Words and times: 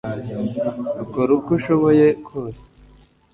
ukora 1.03 1.29
uko 1.37 1.49
ushoboye 1.57 2.05
kose 2.27 2.65